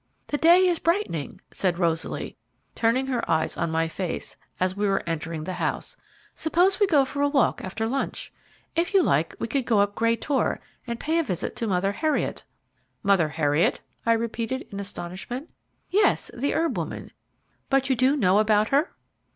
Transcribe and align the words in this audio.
"The 0.29 0.39
day 0.39 0.67
is 0.67 0.79
brightening," 0.79 1.41
said 1.51 1.77
Rosaly, 1.77 2.35
turning 2.73 3.05
her 3.05 3.29
eyes 3.29 3.55
on 3.55 3.69
my 3.69 3.87
face, 3.87 4.35
as 4.59 4.75
we 4.75 4.87
were 4.87 5.03
entering 5.05 5.43
the 5.43 5.53
house; 5.53 5.95
"suppose 6.33 6.79
we 6.79 6.87
go 6.87 7.05
for 7.05 7.21
a 7.21 7.29
walk 7.29 7.61
after 7.63 7.85
lunch? 7.87 8.33
If 8.75 8.95
you 8.95 9.03
like, 9.03 9.35
we 9.37 9.47
could 9.47 9.67
go 9.67 9.79
up 9.79 9.93
Grey 9.93 10.15
Tor 10.15 10.59
and 10.87 10.99
pay 10.99 11.19
a 11.19 11.23
visit 11.23 11.55
to 11.57 11.67
Mother 11.67 11.91
Heriot." 11.91 12.43
"Mother 13.03 13.29
Heriot?" 13.29 13.81
I 14.03 14.13
repeated, 14.13 14.67
in 14.71 14.79
astonishment. 14.79 15.51
"Yes 15.91 16.31
the 16.33 16.55
herb 16.55 16.79
woman 16.79 17.11
but 17.69 17.83
do 17.83 17.93
you 18.03 18.17
know 18.17 18.39
about 18.39 18.69
her?" 18.69 18.93